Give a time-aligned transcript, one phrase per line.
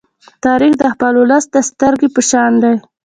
[0.45, 2.73] تاریخ د خپل ولس د سترگې په شان دی.